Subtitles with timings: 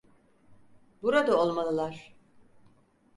[1.01, 2.15] Burada olmalılar.